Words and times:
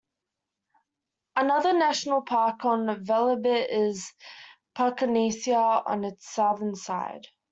Another 1.35 1.73
national 1.73 2.23
park 2.23 2.65
on 2.65 2.87
Velebit 3.05 3.67
is 3.69 4.09
the 4.09 4.15
Paklenica 4.81 5.83
on 5.85 6.03
its 6.05 6.27
southern 6.27 6.73
side. 6.75 7.27